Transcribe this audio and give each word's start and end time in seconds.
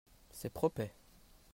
C'est 0.31 0.49
propret. 0.49 0.95